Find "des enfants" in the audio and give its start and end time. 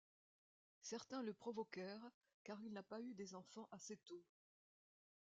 3.13-3.67